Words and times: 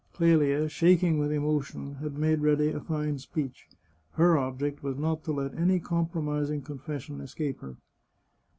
Clelia, 0.15 0.67
shaking 0.67 1.19
with 1.19 1.31
emotion, 1.31 1.97
had 1.99 2.17
made 2.17 2.41
ready 2.41 2.69
a 2.69 2.79
fine 2.79 3.19
speech; 3.19 3.67
her 4.13 4.35
object 4.35 4.81
was 4.81 4.97
not 4.97 5.23
to 5.25 5.31
let 5.31 5.53
any 5.53 5.79
compromising 5.79 6.63
confession 6.63 7.21
escape 7.21 7.59
her. 7.59 7.75